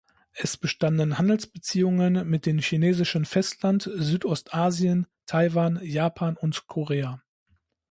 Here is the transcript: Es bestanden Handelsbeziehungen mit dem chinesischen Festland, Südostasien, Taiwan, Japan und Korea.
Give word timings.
Es 0.33 0.57
bestanden 0.57 1.19
Handelsbeziehungen 1.19 2.27
mit 2.27 2.47
dem 2.47 2.57
chinesischen 2.57 3.23
Festland, 3.23 3.83
Südostasien, 3.93 5.05
Taiwan, 5.27 5.79
Japan 5.83 6.37
und 6.37 6.65
Korea. 6.65 7.21